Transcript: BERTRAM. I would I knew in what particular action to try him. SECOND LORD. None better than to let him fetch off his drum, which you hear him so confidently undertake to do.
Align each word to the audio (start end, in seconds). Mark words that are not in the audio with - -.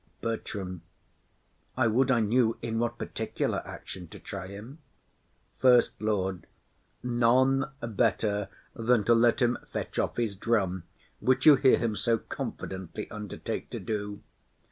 BERTRAM. 0.21 0.81
I 1.77 1.85
would 1.85 2.09
I 2.09 2.21
knew 2.21 2.57
in 2.63 2.79
what 2.79 2.97
particular 2.97 3.61
action 3.63 4.07
to 4.07 4.17
try 4.17 4.47
him. 4.47 4.79
SECOND 5.61 5.91
LORD. 5.99 6.47
None 7.03 7.69
better 7.83 8.49
than 8.73 9.03
to 9.03 9.13
let 9.13 9.43
him 9.43 9.59
fetch 9.71 9.99
off 9.99 10.17
his 10.17 10.35
drum, 10.35 10.85
which 11.19 11.45
you 11.45 11.55
hear 11.55 11.77
him 11.77 11.95
so 11.95 12.17
confidently 12.17 13.11
undertake 13.11 13.69
to 13.69 13.79
do. 13.79 14.23